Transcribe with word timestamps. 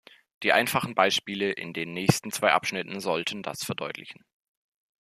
Die 0.41 0.51
einfachen 0.51 0.95
Beispiele 0.95 1.51
in 1.51 1.73
den 1.73 1.93
nächsten 1.93 2.31
zwei 2.31 2.53
Abschnitten 2.53 2.99
sollen 2.99 3.43
das 3.43 3.63
verdeutlichen. 3.63 4.25